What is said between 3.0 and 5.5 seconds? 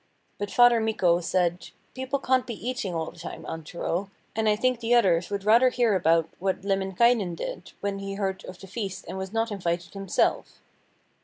the time, Antero, and I think the others would